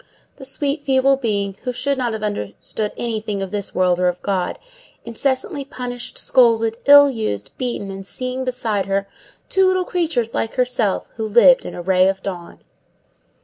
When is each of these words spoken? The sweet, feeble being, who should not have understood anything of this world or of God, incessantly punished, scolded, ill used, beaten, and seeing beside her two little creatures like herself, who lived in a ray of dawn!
The 0.37 0.45
sweet, 0.45 0.81
feeble 0.81 1.15
being, 1.15 1.57
who 1.61 1.71
should 1.71 1.95
not 1.99 2.13
have 2.13 2.23
understood 2.23 2.91
anything 2.97 3.43
of 3.43 3.51
this 3.51 3.75
world 3.75 3.99
or 3.99 4.07
of 4.07 4.19
God, 4.23 4.57
incessantly 5.05 5.63
punished, 5.63 6.17
scolded, 6.17 6.77
ill 6.87 7.07
used, 7.07 7.55
beaten, 7.59 7.91
and 7.91 8.03
seeing 8.03 8.43
beside 8.43 8.87
her 8.87 9.07
two 9.47 9.67
little 9.67 9.85
creatures 9.85 10.33
like 10.33 10.55
herself, 10.55 11.07
who 11.17 11.27
lived 11.27 11.67
in 11.67 11.75
a 11.75 11.83
ray 11.83 12.07
of 12.07 12.23
dawn! 12.23 12.61